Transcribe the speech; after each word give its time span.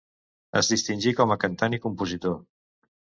Es 0.61 0.69
distingí 0.71 1.13
com 1.19 1.33
a 1.35 1.39
cantant 1.43 1.77
i 1.79 1.81
compositor. 1.87 2.39